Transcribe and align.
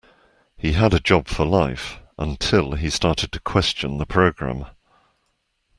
He 0.57 0.71
had 0.71 0.95
a 0.95 0.99
job 0.99 1.27
for 1.27 1.45
life, 1.45 1.99
until 2.17 2.71
he 2.71 2.89
started 2.89 3.31
to 3.33 3.39
question 3.39 3.99
the 3.99 4.07
programme 4.07 4.65